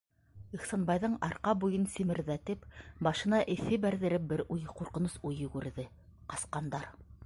Ихсанбайҙың 0.57 1.17
арҡа 1.27 1.53
буйын 1.65 1.85
семерҙәтеп, 1.97 2.65
башына 3.09 3.43
эҫе 3.59 3.81
бәрҙереп 3.87 4.29
бер 4.35 4.45
уй, 4.57 4.67
ҡурҡыныс 4.81 5.23
уй 5.31 5.43
йүгерҙе: 5.45 5.91
«Ҡасҡандар!» 6.35 6.95